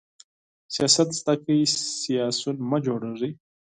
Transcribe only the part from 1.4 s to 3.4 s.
کړئ، سیاسیون مه جوړیږئ!